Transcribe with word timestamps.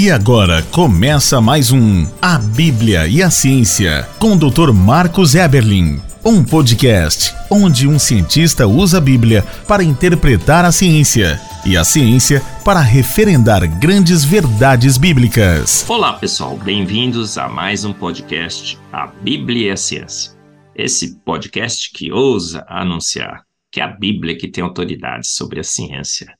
E 0.00 0.10
agora 0.10 0.62
começa 0.72 1.42
mais 1.42 1.70
um 1.70 2.06
A 2.22 2.38
Bíblia 2.38 3.06
e 3.06 3.22
a 3.22 3.28
Ciência 3.28 4.08
com 4.18 4.32
o 4.32 4.38
Dr. 4.38 4.72
Marcos 4.72 5.34
Eberlin. 5.34 6.00
Um 6.24 6.42
podcast 6.42 7.34
onde 7.50 7.86
um 7.86 7.98
cientista 7.98 8.66
usa 8.66 8.96
a 8.96 9.00
Bíblia 9.00 9.42
para 9.68 9.84
interpretar 9.84 10.64
a 10.64 10.72
ciência 10.72 11.38
e 11.66 11.76
a 11.76 11.84
ciência 11.84 12.40
para 12.64 12.80
referendar 12.80 13.68
grandes 13.78 14.24
verdades 14.24 14.96
bíblicas. 14.96 15.84
Olá, 15.86 16.14
pessoal, 16.14 16.56
bem-vindos 16.56 17.36
a 17.36 17.46
mais 17.46 17.84
um 17.84 17.92
podcast 17.92 18.78
A 18.90 19.06
Bíblia 19.06 19.66
e 19.66 19.70
a 19.70 19.76
Ciência. 19.76 20.32
Esse 20.74 21.16
podcast 21.16 21.92
que 21.92 22.10
ousa 22.10 22.64
anunciar 22.66 23.42
que 23.70 23.82
é 23.82 23.84
a 23.84 23.88
Bíblia 23.88 24.34
que 24.34 24.48
tem 24.48 24.64
autoridade 24.64 25.28
sobre 25.28 25.60
a 25.60 25.62
ciência 25.62 26.32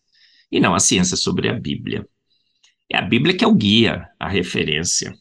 e 0.50 0.58
não 0.58 0.74
a 0.74 0.80
ciência 0.80 1.14
sobre 1.14 1.50
a 1.50 1.52
Bíblia. 1.52 2.06
É 2.90 2.98
a 2.98 3.02
Bíblia 3.02 3.36
que 3.36 3.44
é 3.44 3.48
o 3.48 3.54
guia, 3.54 4.08
a 4.18 4.28
referência. 4.28 5.14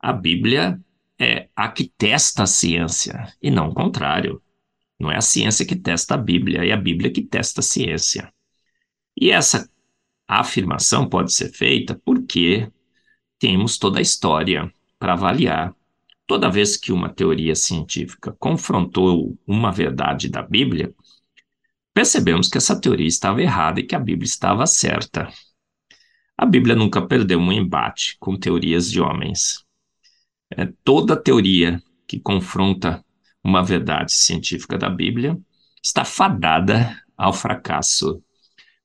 A 0.00 0.12
Bíblia 0.12 0.80
é 1.18 1.48
a 1.54 1.68
que 1.68 1.84
testa 1.96 2.42
a 2.42 2.46
ciência 2.46 3.32
e 3.40 3.50
não 3.50 3.68
o 3.68 3.74
contrário. 3.74 4.42
Não 4.98 5.10
é 5.10 5.16
a 5.16 5.20
ciência 5.20 5.64
que 5.64 5.76
testa 5.76 6.14
a 6.14 6.18
Bíblia, 6.18 6.64
é 6.64 6.72
a 6.72 6.76
Bíblia 6.76 7.12
que 7.12 7.22
testa 7.22 7.60
a 7.60 7.62
ciência. 7.62 8.32
E 9.16 9.30
essa 9.30 9.70
afirmação 10.26 11.08
pode 11.08 11.32
ser 11.32 11.52
feita 11.52 12.00
porque 12.04 12.68
temos 13.38 13.78
toda 13.78 13.98
a 13.98 14.02
história 14.02 14.72
para 14.98 15.12
avaliar. 15.12 15.74
Toda 16.26 16.50
vez 16.50 16.76
que 16.76 16.90
uma 16.90 17.08
teoria 17.08 17.54
científica 17.54 18.34
confrontou 18.38 19.38
uma 19.46 19.70
verdade 19.70 20.28
da 20.28 20.42
Bíblia, 20.42 20.92
percebemos 21.92 22.48
que 22.48 22.58
essa 22.58 22.80
teoria 22.80 23.06
estava 23.06 23.42
errada 23.42 23.78
e 23.78 23.86
que 23.86 23.94
a 23.94 24.00
Bíblia 24.00 24.26
estava 24.26 24.66
certa. 24.66 25.28
A 26.36 26.44
Bíblia 26.44 26.74
nunca 26.74 27.06
perdeu 27.06 27.38
um 27.38 27.52
embate 27.52 28.16
com 28.18 28.36
teorias 28.36 28.90
de 28.90 29.00
homens. 29.00 29.64
É, 30.50 30.66
toda 30.82 31.16
teoria 31.16 31.80
que 32.06 32.18
confronta 32.18 33.04
uma 33.42 33.62
verdade 33.62 34.12
científica 34.12 34.76
da 34.76 34.90
Bíblia 34.90 35.38
está 35.82 36.04
fadada 36.04 36.96
ao 37.16 37.32
fracasso, 37.32 38.22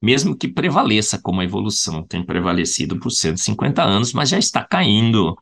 mesmo 0.01 0.37
que 0.37 0.47
prevaleça 0.47 1.19
como 1.19 1.41
a 1.41 1.43
evolução 1.43 2.03
tem 2.03 2.23
prevalecido 2.23 2.99
por 2.99 3.09
150 3.09 3.83
anos, 3.83 4.13
mas 4.13 4.29
já 4.29 4.37
está 4.37 4.63
caindo. 4.63 5.35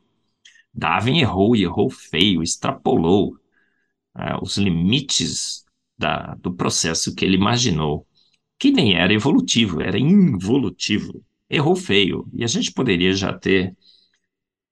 Darwin 0.72 1.18
errou 1.18 1.54
e 1.54 1.62
errou 1.62 1.90
feio, 1.90 2.42
extrapolou 2.42 3.36
é, 4.16 4.36
os 4.40 4.56
limites 4.56 5.64
da, 5.96 6.34
do 6.36 6.54
processo 6.54 7.14
que 7.14 7.24
ele 7.24 7.36
imaginou, 7.36 8.06
que 8.58 8.70
nem 8.70 8.94
era 8.94 9.12
evolutivo, 9.12 9.82
era 9.82 9.98
involutivo. 9.98 11.24
Errou 11.50 11.76
feio. 11.76 12.28
E 12.32 12.44
a 12.44 12.46
gente 12.46 12.72
poderia 12.72 13.12
já 13.12 13.32
ter 13.32 13.76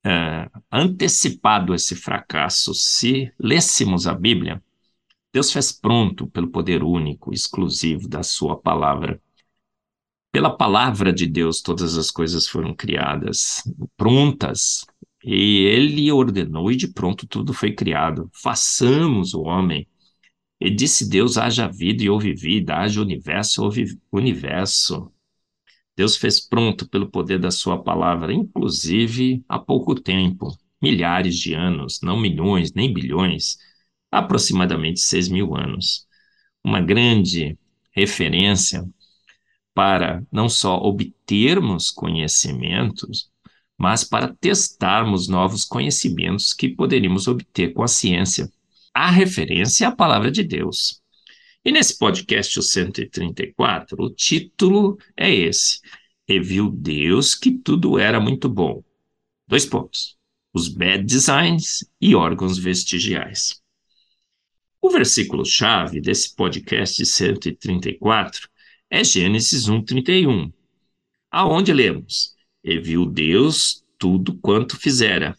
uh, 0.07 0.63
antecipado 0.71 1.75
esse 1.75 1.95
fracasso 1.97 2.75
se 2.75 3.33
lêssemos 3.39 4.07
a 4.07 4.15
Bíblia. 4.15 4.63
Deus 5.33 5.53
fez 5.53 5.71
pronto 5.73 6.27
pelo 6.29 6.49
poder 6.49 6.83
único, 6.83 7.33
exclusivo 7.33 8.09
da 8.09 8.23
Sua 8.23 8.57
palavra. 8.57 9.21
Pela 10.33 10.55
palavra 10.55 11.13
de 11.13 11.27
Deus, 11.27 11.61
todas 11.61 11.97
as 11.97 12.11
coisas 12.11 12.47
foram 12.47 12.75
criadas, 12.75 13.63
prontas, 13.97 14.85
e 15.25 15.65
Ele 15.65 16.11
ordenou, 16.13 16.71
e 16.71 16.77
de 16.77 16.89
pronto 16.89 17.27
tudo 17.27 17.53
foi 17.53 17.73
criado. 17.73 18.31
Façamos 18.33 19.35
o 19.35 19.43
homem 19.43 19.89
e 20.61 20.71
disse 20.71 21.09
Deus: 21.09 21.37
haja 21.37 21.69
vida 21.69 22.03
e 22.03 22.11
houve 22.11 22.35
vida, 22.35 22.77
haja 22.77 23.01
universo, 23.01 23.63
houve 23.63 23.99
universo. 24.13 25.11
Deus 25.97 26.17
fez 26.17 26.41
pronto 26.41 26.89
pelo 26.89 27.11
poder 27.11 27.39
da 27.39 27.51
sua 27.51 27.83
palavra, 27.83 28.33
inclusive 28.33 29.43
há 29.49 29.59
pouco 29.59 29.95
tempo, 29.95 30.57
milhares 30.81 31.37
de 31.39 31.55
anos, 31.55 32.01
não 32.03 32.21
milhões 32.21 32.73
nem 32.75 32.93
bilhões, 32.93 33.57
aproximadamente 34.11 35.01
seis 35.01 35.29
mil 35.29 35.57
anos. 35.57 36.07
Uma 36.63 36.81
grande 36.81 37.59
referência 37.93 38.85
para 39.75 40.23
não 40.31 40.49
só 40.49 40.77
obtermos 40.77 41.91
conhecimentos, 41.91 43.31
mas 43.79 44.05
para 44.05 44.35
testarmos 44.35 45.29
novos 45.29 45.65
conhecimentos 45.65 46.53
que 46.53 46.69
poderíamos 46.69 47.29
obter 47.29 47.73
com 47.73 47.83
a 47.83 47.89
ciência 47.89 48.51
a 48.95 49.11
referência 49.11 49.89
à 49.89 49.93
palavra 49.95 50.31
de 50.31 50.43
Deus. 50.43 51.03
E 51.67 51.73
nesse 51.73 51.99
podcast, 51.99 52.61
o 52.61 52.63
134, 52.63 54.01
o 54.01 54.09
título 54.09 54.97
é 55.17 55.35
esse: 55.35 55.81
E 56.29 56.39
viu 56.39 56.71
Deus 56.71 57.35
que 57.35 57.59
tudo 57.59 57.99
era 57.99 58.21
muito 58.21 58.49
bom. 58.49 58.85
Dois 59.49 59.67
pontos: 59.67 60.17
os 60.55 60.69
bad 60.69 61.03
designs 61.03 61.85
e 62.01 62.15
órgãos 62.15 62.57
vestigiais. 62.57 63.61
O 64.81 64.89
versículo-chave 64.91 66.01
desse 66.01 66.37
podcast 66.37 67.05
134 67.05 68.49
é 68.89 69.03
Gênesis 69.03 69.69
1,31, 69.69 70.53
aonde 71.33 71.73
lemos: 71.73 72.37
E 72.63 72.79
viu 72.79 73.05
Deus 73.05 73.85
tudo 73.99 74.39
quanto 74.39 74.79
fizera, 74.79 75.37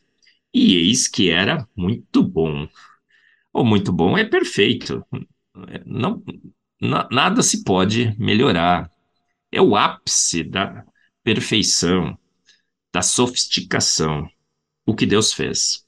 e 0.53 0.75
eis 0.75 1.07
que 1.07 1.29
era 1.29 1.65
muito 1.73 2.21
bom. 2.21 2.67
O 3.53 3.63
muito 3.63 3.93
bom 3.93 4.17
é 4.17 4.25
perfeito. 4.25 5.05
Não, 5.85 6.23
na, 6.81 7.07
nada 7.11 7.41
se 7.41 7.63
pode 7.63 8.15
melhorar. 8.19 8.91
É 9.51 9.61
o 9.61 9.75
ápice 9.75 10.43
da 10.43 10.85
perfeição, 11.23 12.17
da 12.93 13.01
sofisticação, 13.01 14.29
o 14.85 14.95
que 14.95 15.05
Deus 15.05 15.33
fez. 15.33 15.85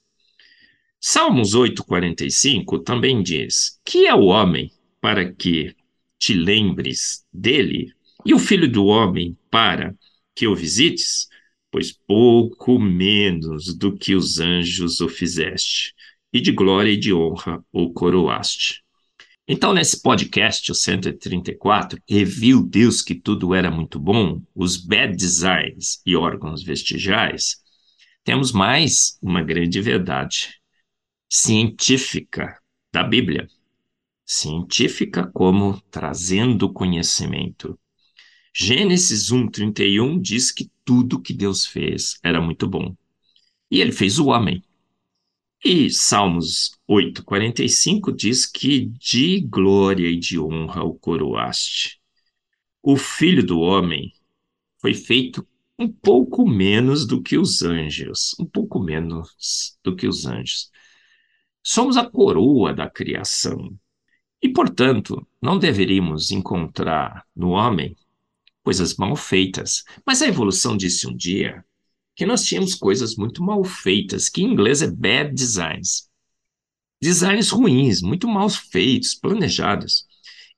Salmos 1.00 1.54
8,45 1.54 2.82
também 2.84 3.22
diz: 3.22 3.80
Que 3.84 4.06
é 4.06 4.14
o 4.14 4.26
homem 4.26 4.70
para 5.00 5.32
que 5.32 5.74
te 6.18 6.34
lembres 6.34 7.24
dele, 7.32 7.92
e 8.24 8.34
o 8.34 8.38
filho 8.38 8.70
do 8.70 8.84
homem 8.84 9.36
para 9.50 9.94
que 10.34 10.46
o 10.46 10.54
visites? 10.54 11.28
Pois 11.70 11.92
pouco 11.92 12.78
menos 12.78 13.74
do 13.74 13.96
que 13.96 14.14
os 14.14 14.40
anjos 14.40 15.00
o 15.00 15.08
fizeste 15.08 15.94
e 16.32 16.40
de 16.40 16.52
glória 16.52 16.90
e 16.90 16.96
de 16.96 17.14
honra 17.14 17.64
o 17.72 17.92
coroaste. 17.92 18.82
Então, 19.52 19.74
nesse 19.74 20.00
podcast, 20.00 20.70
o 20.70 20.74
134, 20.76 22.00
reviu 22.08 22.62
Deus 22.64 23.02
que 23.02 23.16
tudo 23.16 23.52
era 23.52 23.68
muito 23.68 23.98
bom, 23.98 24.40
os 24.54 24.76
bad 24.76 25.16
designs 25.16 26.00
e 26.06 26.14
órgãos 26.14 26.62
vestigiais, 26.62 27.56
temos 28.22 28.52
mais 28.52 29.18
uma 29.20 29.42
grande 29.42 29.80
verdade 29.80 30.54
científica 31.28 32.60
da 32.92 33.02
Bíblia. 33.02 33.48
Científica 34.24 35.28
como 35.34 35.80
trazendo 35.90 36.72
conhecimento. 36.72 37.76
Gênesis 38.54 39.32
1:31 39.32 40.20
diz 40.20 40.52
que 40.52 40.70
tudo 40.84 41.20
que 41.20 41.34
Deus 41.34 41.66
fez 41.66 42.20
era 42.22 42.40
muito 42.40 42.68
bom. 42.68 42.94
E 43.68 43.80
ele 43.80 43.90
fez 43.90 44.20
o 44.20 44.26
homem. 44.26 44.62
E 45.62 45.90
Salmos 45.90 46.70
8,45 46.88 48.16
diz 48.16 48.46
que 48.46 48.86
de 48.86 49.42
glória 49.42 50.08
e 50.08 50.16
de 50.16 50.40
honra 50.40 50.82
o 50.82 50.94
coroaste. 50.94 52.00
O 52.82 52.96
filho 52.96 53.44
do 53.44 53.60
homem 53.60 54.10
foi 54.78 54.94
feito 54.94 55.46
um 55.78 55.86
pouco 55.86 56.48
menos 56.48 57.06
do 57.06 57.22
que 57.22 57.36
os 57.36 57.62
anjos, 57.62 58.34
um 58.40 58.46
pouco 58.46 58.80
menos 58.80 59.78
do 59.84 59.94
que 59.94 60.08
os 60.08 60.24
anjos. 60.24 60.70
Somos 61.62 61.98
a 61.98 62.08
coroa 62.08 62.72
da 62.72 62.88
criação 62.88 63.78
e, 64.42 64.48
portanto, 64.48 65.26
não 65.42 65.58
deveríamos 65.58 66.30
encontrar 66.30 67.26
no 67.36 67.50
homem 67.50 67.94
coisas 68.62 68.96
mal 68.96 69.14
feitas. 69.14 69.84
Mas 70.06 70.22
a 70.22 70.26
evolução 70.26 70.74
disse 70.74 71.06
um 71.06 71.14
dia 71.14 71.62
que 72.20 72.26
nós 72.26 72.44
tínhamos 72.44 72.74
coisas 72.74 73.16
muito 73.16 73.42
mal 73.42 73.64
feitas, 73.64 74.28
que 74.28 74.42
em 74.42 74.52
inglês 74.52 74.82
é 74.82 74.90
bad 74.90 75.32
designs. 75.32 76.06
Designs 77.00 77.48
ruins, 77.48 78.02
muito 78.02 78.28
mal 78.28 78.50
feitos, 78.50 79.14
planejados, 79.14 80.04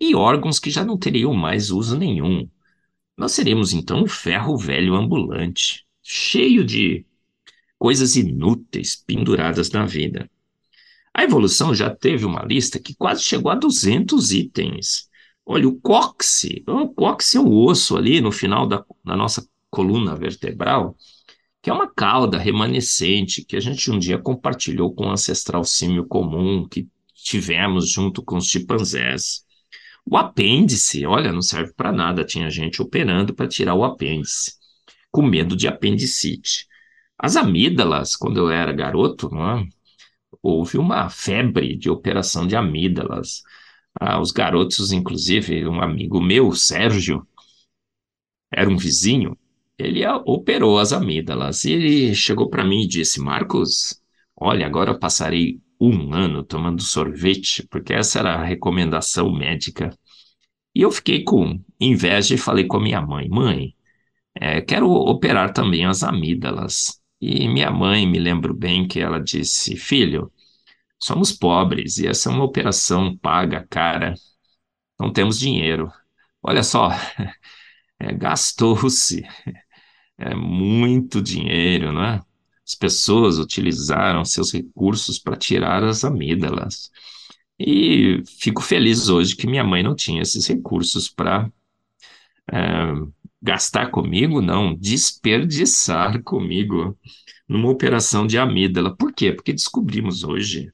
e 0.01 0.13
órgãos 0.13 0.59
que 0.59 0.73
já 0.73 0.85
não 0.85 0.99
teriam 0.99 1.33
mais 1.35 1.71
uso 1.71 1.97
nenhum. 1.97 2.51
Nós 3.17 3.31
seríamos 3.31 3.73
então 3.73 4.03
um 4.03 4.09
ferro 4.09 4.59
velho 4.59 4.97
ambulante, 4.97 5.87
cheio 6.03 6.65
de 6.65 7.07
coisas 7.79 8.17
inúteis 8.17 8.97
penduradas 8.97 9.71
na 9.71 9.87
vida. 9.87 10.29
A 11.15 11.23
evolução 11.23 11.73
já 11.73 11.95
teve 11.95 12.25
uma 12.25 12.45
lista 12.45 12.81
que 12.81 12.93
quase 12.93 13.23
chegou 13.23 13.53
a 13.53 13.55
200 13.55 14.33
itens. 14.33 15.09
Olha, 15.47 15.69
o 15.69 15.81
cóccix, 15.81 16.65
o 16.67 16.89
cóccix 16.89 17.37
é 17.37 17.41
um 17.41 17.55
osso 17.55 17.97
ali 17.97 18.21
no 18.21 18.33
final 18.33 18.67
da, 18.67 18.85
da 19.05 19.17
nossa 19.17 19.49
coluna 19.71 20.17
vertebral, 20.17 20.97
que 21.63 21.71
é 21.71 21.73
uma 21.73 21.89
cauda 21.89 22.39
remanescente 22.39 23.45
que 23.45 23.57
a 23.57 23.61
gente 23.61 23.91
um 23.91 23.99
dia 23.99 24.19
compartilhou 24.19 24.93
com 24.93 25.07
o 25.07 25.11
ancestral 25.11 25.65
símio 25.65 26.07
comum 26.07 26.67
que 26.69 26.89
tivemos 27.15 27.89
junto 27.91 28.23
com 28.23 28.37
os 28.37 28.49
chimpanzés. 28.49 29.45
O 30.05 30.17
apêndice, 30.17 31.07
olha, 31.07 31.33
não 31.33 31.43
serve 31.43 31.73
para 31.75 31.93
nada, 31.93 32.25
tinha 32.25 32.51
gente 32.51 32.83
operando 32.83 33.33
para 33.35 33.47
tirar 33.47 33.75
o 33.75 33.85
apêndice. 33.85 34.55
com 35.11 35.23
medo 35.23 35.57
de 35.57 35.69
apendicite. 35.69 36.67
As 37.19 37.37
amígdalas, 37.37 38.17
quando 38.17 38.39
eu 38.39 38.51
era 38.51 38.73
garoto, 38.73 39.31
é? 39.37 39.69
houve 40.43 40.79
uma 40.79 41.09
febre 41.11 41.77
de 41.77 41.91
operação 41.91 42.47
de 42.47 42.57
amígdalas. 42.57 43.43
Ah, 44.01 44.21
os 44.21 44.33
garotos, 44.33 44.93
inclusive, 44.93 45.67
um 45.69 45.81
amigo 45.83 46.21
meu, 46.21 46.53
Sérgio, 46.53 47.27
era 48.51 48.69
um 48.69 48.77
vizinho, 48.77 49.37
ele 49.83 50.07
operou 50.27 50.79
as 50.79 50.93
amígdalas 50.93 51.65
e 51.65 51.73
ele 51.73 52.15
chegou 52.15 52.49
para 52.49 52.65
mim 52.65 52.83
e 52.83 52.89
disse: 52.89 53.21
Marcos, 53.21 54.01
olha, 54.37 54.67
agora 54.67 54.91
eu 54.93 54.99
passarei 54.99 55.61
um 55.81 56.15
ano 56.15 56.45
tomando 56.45 56.83
sorvete, 56.83 57.67
porque 57.69 57.93
essa 57.93 58.21
era 58.21 58.35
a 58.35 58.45
recomendação 58.45 59.33
médica. 59.33 59.91
E 60.75 60.83
eu 60.83 60.91
fiquei 60.91 61.25
com 61.25 61.61
inveja 61.81 62.35
e 62.35 62.39
falei 62.39 62.67
com 62.67 62.77
a 62.79 62.83
minha 62.83 63.01
mãe: 63.03 63.29
Mãe, 63.29 63.75
é, 64.35 64.61
quero 64.61 64.91
operar 64.91 65.53
também 65.53 65.87
as 65.87 66.03
amígdalas. 66.03 67.01
E 67.21 67.49
minha 67.49 67.71
mãe, 67.71 68.07
me 68.07 68.19
lembro 68.19 68.55
bem 68.55 68.87
que 68.89 69.01
ela 69.01 69.19
disse: 69.21 69.77
Filho, 69.77 70.33
somos 70.99 71.33
pobres 71.33 71.99
e 71.99 72.07
essa 72.07 72.31
é 72.31 72.33
uma 72.33 72.45
operação 72.45 73.17
paga, 73.19 73.67
cara. 73.69 74.15
Não 74.99 75.13
temos 75.13 75.39
dinheiro. 75.39 75.93
Olha 76.43 76.63
só, 76.63 76.91
é, 77.99 78.13
gastou-se 78.15 79.23
é, 80.23 80.35
muito 80.35 81.21
dinheiro, 81.21 81.93
não 81.93 82.05
é? 82.05 82.21
As 82.67 82.75
pessoas 82.75 83.39
utilizaram 83.39 84.25
seus 84.25 84.53
recursos 84.53 85.19
para 85.19 85.37
tirar 85.37 85.83
as 85.83 86.05
amígdalas. 86.05 86.91
E 87.59 88.23
fico 88.39 88.63
feliz 88.63 89.09
hoje 89.09 89.37
que 89.37 89.47
minha 89.47 89.65
mãe 89.65 89.83
não 89.83 89.95
tinha 89.95 90.23
esses 90.23 90.47
recursos 90.47 91.09
para 91.09 91.51
é, 92.53 92.59
gastar 93.43 93.91
comigo, 93.91 94.41
não, 94.41 94.75
desperdiçar 94.75 96.23
comigo 96.23 96.97
numa 97.49 97.69
operação 97.69 98.27
de 98.27 98.39
amígdala. 98.39 98.97
Por 98.97 99.13
quê? 99.13 99.33
Porque 99.33 99.53
descobrimos 99.53 100.23
hoje 100.23 100.73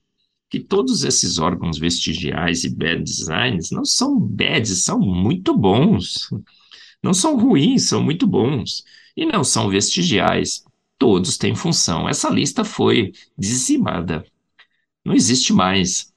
que 0.50 0.60
todos 0.60 1.04
esses 1.04 1.38
órgãos 1.38 1.78
vestigiais 1.78 2.64
e 2.64 2.74
bad 2.74 3.02
designs 3.02 3.70
não 3.70 3.84
são 3.84 4.18
bad, 4.18 4.66
são 4.68 4.98
muito 4.98 5.56
bons. 5.56 6.28
Não 7.02 7.14
são 7.14 7.38
ruins, 7.38 7.88
são 7.88 8.02
muito 8.02 8.26
bons. 8.26 8.84
E 9.16 9.24
não 9.26 9.42
são 9.44 9.68
vestigiais. 9.68 10.64
Todos 10.98 11.36
têm 11.38 11.54
função. 11.54 12.08
Essa 12.08 12.28
lista 12.28 12.64
foi 12.64 13.12
dizimada. 13.36 14.24
Não 15.04 15.14
existe 15.14 15.52
mais. 15.52 16.12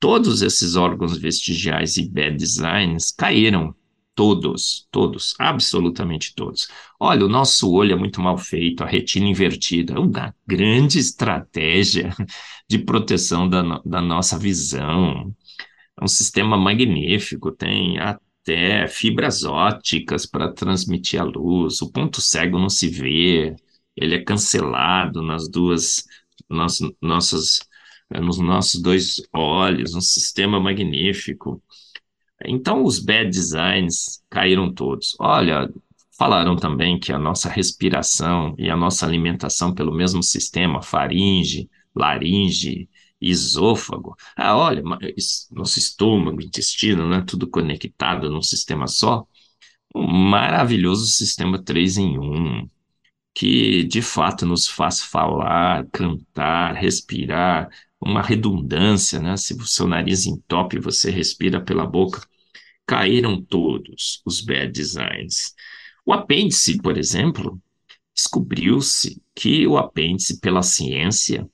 Todos 0.00 0.42
esses 0.42 0.76
órgãos 0.76 1.16
vestigiais 1.18 1.96
e 1.96 2.08
bad 2.08 2.36
designs 2.36 3.12
caíram. 3.12 3.74
Todos, 4.14 4.88
todos, 4.90 5.34
absolutamente 5.38 6.34
todos. 6.34 6.68
Olha, 6.98 7.24
o 7.24 7.28
nosso 7.28 7.70
olho 7.72 7.92
é 7.92 7.96
muito 7.96 8.20
mal 8.20 8.36
feito, 8.36 8.82
a 8.82 8.86
retina 8.86 9.28
invertida, 9.28 9.94
é 9.94 9.98
uma 9.98 10.34
grande 10.44 10.98
estratégia 10.98 12.12
de 12.68 12.78
proteção 12.80 13.48
da, 13.48 13.62
da 13.84 14.00
nossa 14.00 14.36
visão. 14.36 15.32
É 16.00 16.04
um 16.04 16.08
sistema 16.08 16.56
magnífico, 16.56 17.52
tem 17.52 17.98
a 18.00 18.18
até 18.48 18.88
fibras 18.88 19.44
óticas 19.44 20.24
para 20.24 20.52
transmitir 20.52 21.20
a 21.20 21.24
luz. 21.24 21.82
O 21.82 21.92
ponto 21.92 22.20
cego 22.20 22.58
não 22.58 22.70
se 22.70 22.88
vê, 22.88 23.54
ele 23.94 24.14
é 24.14 24.24
cancelado 24.24 25.22
nas 25.22 25.48
duas 25.48 26.04
nos, 26.48 26.78
nossas, 27.00 27.60
nos 28.10 28.38
nossos 28.38 28.80
dois 28.80 29.22
olhos, 29.32 29.94
um 29.94 30.00
sistema 30.00 30.58
magnífico. 30.58 31.62
Então, 32.44 32.84
os 32.84 32.98
bad 32.98 33.28
designs 33.28 34.22
caíram 34.30 34.72
todos. 34.72 35.14
Olha, 35.20 35.68
falaram 36.16 36.56
também 36.56 36.98
que 36.98 37.12
a 37.12 37.18
nossa 37.18 37.50
respiração 37.50 38.54
e 38.56 38.70
a 38.70 38.76
nossa 38.76 39.04
alimentação 39.04 39.74
pelo 39.74 39.92
mesmo 39.94 40.22
sistema, 40.22 40.80
faringe, 40.80 41.68
laringe, 41.94 42.88
esôfago. 43.20 44.16
Ah, 44.36 44.56
olha, 44.56 44.82
nosso 45.50 45.78
estômago, 45.78 46.40
intestino, 46.42 47.08
né, 47.08 47.22
tudo 47.26 47.48
conectado 47.48 48.30
num 48.30 48.42
sistema 48.42 48.86
só. 48.86 49.26
Um 49.94 50.06
maravilhoso 50.06 51.06
sistema 51.06 51.62
3 51.62 51.98
em 51.98 52.18
1, 52.18 52.68
que 53.34 53.84
de 53.84 54.02
fato 54.02 54.46
nos 54.46 54.66
faz 54.66 55.00
falar, 55.00 55.86
cantar, 55.92 56.74
respirar, 56.74 57.68
uma 58.00 58.22
redundância, 58.22 59.18
né? 59.20 59.36
Se 59.36 59.54
o 59.54 59.66
seu 59.66 59.86
nariz 59.86 60.26
entope, 60.26 60.78
você 60.78 61.10
respira 61.10 61.60
pela 61.60 61.86
boca. 61.86 62.26
Caíram 62.86 63.42
todos 63.42 64.22
os 64.24 64.40
bad 64.40 64.72
designs. 64.72 65.54
O 66.06 66.12
apêndice, 66.12 66.78
por 66.80 66.96
exemplo, 66.96 67.60
descobriu-se 68.14 69.22
que 69.34 69.66
o 69.66 69.76
apêndice, 69.76 70.40
pela 70.40 70.62
ciência, 70.62 71.48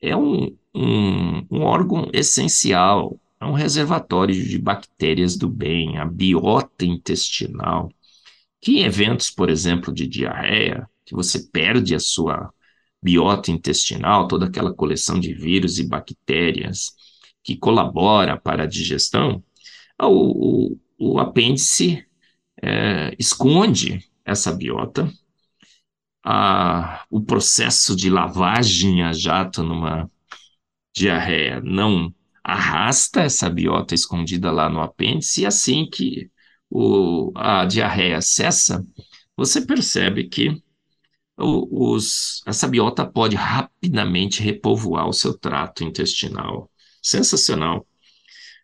é 0.00 0.16
um, 0.16 0.56
um, 0.74 1.46
um 1.50 1.62
órgão 1.62 2.08
essencial, 2.12 3.18
é 3.40 3.44
um 3.44 3.52
reservatório 3.52 4.34
de 4.34 4.58
bactérias 4.58 5.36
do 5.36 5.48
bem, 5.48 5.98
a 5.98 6.04
biota 6.04 6.84
intestinal, 6.84 7.90
que 8.60 8.78
em 8.78 8.84
eventos, 8.84 9.30
por 9.30 9.50
exemplo, 9.50 9.92
de 9.92 10.06
diarreia, 10.06 10.88
que 11.04 11.14
você 11.14 11.40
perde 11.40 11.94
a 11.94 11.98
sua 12.00 12.52
biota 13.02 13.50
intestinal, 13.50 14.28
toda 14.28 14.46
aquela 14.46 14.72
coleção 14.72 15.18
de 15.18 15.34
vírus 15.34 15.78
e 15.78 15.88
bactérias 15.88 16.94
que 17.42 17.56
colabora 17.56 18.38
para 18.38 18.62
a 18.62 18.66
digestão, 18.66 19.42
o, 20.00 20.72
o, 20.72 21.14
o 21.14 21.18
apêndice 21.18 22.06
é, 22.62 23.14
esconde 23.18 24.04
essa 24.24 24.52
biota. 24.52 25.12
A, 26.24 27.04
o 27.10 27.20
processo 27.20 27.96
de 27.96 28.08
lavagem 28.08 29.02
a 29.02 29.12
jato 29.12 29.64
numa 29.64 30.08
diarreia 30.94 31.60
não 31.60 32.14
arrasta 32.44 33.22
essa 33.22 33.48
biota 33.48 33.94
escondida 33.94 34.50
lá 34.50 34.68
no 34.68 34.80
apêndice, 34.80 35.42
e 35.42 35.46
assim 35.46 35.88
que 35.88 36.30
o, 36.70 37.32
a 37.36 37.64
diarreia 37.64 38.20
cessa, 38.20 38.84
você 39.36 39.60
percebe 39.64 40.28
que 40.28 40.62
os, 41.36 42.42
essa 42.46 42.68
biota 42.68 43.06
pode 43.06 43.36
rapidamente 43.36 44.42
repovoar 44.42 45.08
o 45.08 45.12
seu 45.12 45.36
trato 45.36 45.84
intestinal. 45.84 46.70
Sensacional. 47.02 47.86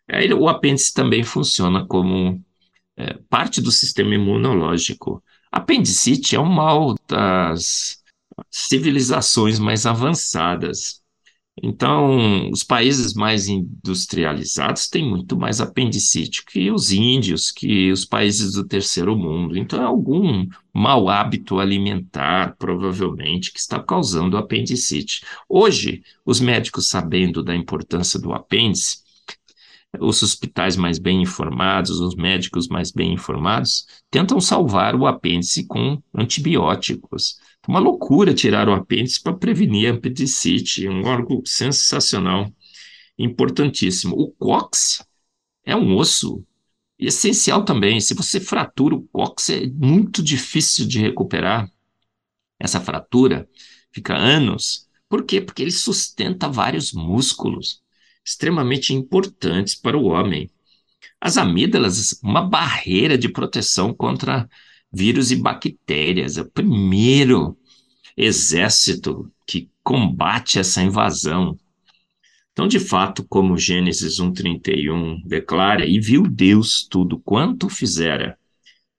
Aí, 0.07 0.31
o 0.33 0.47
apêndice 0.47 0.93
também 0.93 1.23
funciona 1.23 1.85
como 1.85 2.43
é, 2.97 3.13
parte 3.29 3.61
do 3.61 3.71
sistema 3.71 4.15
imunológico. 4.15 5.23
Apendicite 5.51 6.35
é 6.35 6.39
um 6.39 6.45
mal 6.45 6.95
das 7.07 8.01
civilizações 8.49 9.59
mais 9.59 9.85
avançadas. 9.85 11.01
Então, 11.61 12.49
os 12.51 12.63
países 12.63 13.13
mais 13.13 13.47
industrializados 13.47 14.87
têm 14.87 15.07
muito 15.07 15.37
mais 15.37 15.59
apendicite 15.59 16.45
que 16.45 16.71
os 16.71 16.91
índios, 16.91 17.51
que 17.51 17.91
os 17.91 18.05
países 18.05 18.53
do 18.53 18.65
terceiro 18.65 19.15
mundo. 19.17 19.57
Então, 19.57 19.81
é 19.81 19.85
algum 19.85 20.47
mau 20.73 21.09
hábito 21.09 21.59
alimentar, 21.59 22.55
provavelmente, 22.57 23.51
que 23.51 23.59
está 23.59 23.81
causando 23.81 24.37
apendicite. 24.37 25.23
Hoje, 25.47 26.01
os 26.25 26.39
médicos, 26.39 26.87
sabendo 26.87 27.43
da 27.43 27.55
importância 27.55 28.19
do 28.19 28.33
apêndice, 28.33 28.99
os 29.99 30.21
hospitais 30.21 30.75
mais 30.75 30.99
bem 30.99 31.21
informados, 31.21 31.99
os 31.99 32.15
médicos 32.15 32.67
mais 32.67 32.91
bem 32.91 33.13
informados, 33.13 33.85
tentam 34.11 34.39
salvar 34.39 34.95
o 34.95 35.07
apêndice 35.07 35.65
com 35.65 36.01
antibióticos 36.13 37.39
uma 37.69 37.79
loucura 37.79 38.33
tirar 38.33 38.67
o 38.67 38.73
apêndice 38.73 39.21
para 39.21 39.31
prevenir 39.31 39.91
a 39.91 39.95
apendicite, 39.95 40.87
um 40.87 41.05
órgão 41.05 41.43
sensacional, 41.45 42.51
importantíssimo. 43.15 44.15
O 44.15 44.31
cóccix 44.31 45.05
é 45.63 45.75
um 45.75 45.95
osso 45.95 46.43
essencial 46.97 47.63
também. 47.63 48.01
Se 48.01 48.15
você 48.15 48.39
fratura 48.39 48.95
o 48.95 49.03
cóccix, 49.09 49.49
é 49.51 49.67
muito 49.67 50.23
difícil 50.23 50.87
de 50.87 50.99
recuperar 50.99 51.71
essa 52.57 52.81
fratura, 52.81 53.47
fica 53.91 54.15
anos. 54.15 54.89
Por 55.07 55.23
quê? 55.23 55.39
Porque 55.39 55.61
ele 55.61 55.71
sustenta 55.71 56.49
vários 56.49 56.91
músculos 56.91 57.83
extremamente 58.29 58.93
importantes 58.93 59.73
para 59.73 59.97
o 59.97 60.05
homem. 60.05 60.49
As 61.19 61.35
amígdalas, 61.37 62.19
uma 62.23 62.41
barreira 62.41 63.17
de 63.17 63.27
proteção 63.27 63.91
contra 63.93 64.47
vírus 64.91 65.31
e 65.31 65.35
bactérias. 65.35 66.37
É 66.37 66.41
o 66.41 66.49
primeiro 66.49 67.57
exército 68.15 69.31
que 69.47 69.69
combate 69.83 70.59
essa 70.59 70.83
invasão. 70.83 71.57
Então, 72.51 72.67
de 72.67 72.79
fato, 72.79 73.25
como 73.27 73.57
Gênesis 73.57 74.19
1:31 74.19 75.21
declara, 75.25 75.85
e 75.85 75.99
viu 75.99 76.23
Deus 76.23 76.87
tudo 76.87 77.19
quanto 77.19 77.67
fizera, 77.67 78.37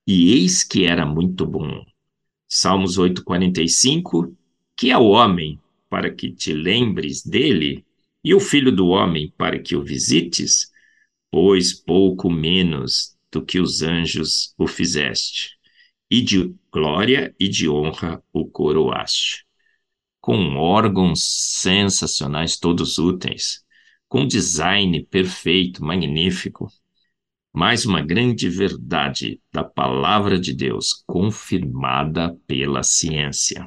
e 0.06 0.32
eis 0.32 0.64
que 0.64 0.86
era 0.86 1.06
muito 1.06 1.46
bom. 1.46 1.84
Salmos 2.48 2.98
8:45, 2.98 4.34
que 4.76 4.90
é 4.90 4.98
o 4.98 5.10
homem 5.10 5.60
para 5.88 6.10
que 6.10 6.32
te 6.32 6.52
lembres 6.52 7.22
dele, 7.22 7.84
e 8.24 8.34
o 8.34 8.40
filho 8.40 8.70
do 8.72 8.88
homem 8.88 9.32
para 9.36 9.58
que 9.58 9.76
o 9.76 9.82
visites, 9.84 10.70
pois 11.30 11.72
pouco 11.72 12.30
menos 12.30 13.16
do 13.32 13.44
que 13.44 13.60
os 13.60 13.82
anjos 13.82 14.54
o 14.58 14.66
fizeste. 14.66 15.58
e 16.10 16.20
de 16.20 16.54
glória 16.72 17.34
e 17.38 17.48
de 17.48 17.68
honra 17.68 18.22
o 18.32 18.44
coroaste. 18.44 19.44
Com 20.20 20.56
órgãos 20.56 21.22
sensacionais, 21.60 22.58
todos 22.58 22.98
úteis, 22.98 23.64
com 24.08 24.26
design 24.26 25.04
perfeito, 25.06 25.84
magnífico, 25.84 26.68
mais 27.52 27.86
uma 27.86 28.00
grande 28.02 28.48
verdade 28.48 29.40
da 29.52 29.64
palavra 29.64 30.38
de 30.38 30.52
Deus 30.52 31.02
confirmada 31.06 32.36
pela 32.46 32.82
ciência. 32.82 33.66